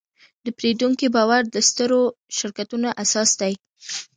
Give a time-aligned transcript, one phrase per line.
[0.45, 2.01] د پیرودونکي باور د سترو
[2.37, 3.53] شرکتونو اساس دی.